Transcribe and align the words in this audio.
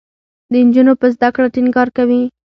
د 0.51 0.53
نجونو 0.67 0.93
په 1.01 1.07
زده 1.15 1.29
کړه 1.35 1.47
ټینګار 1.55 1.87
کوي. 1.97 2.21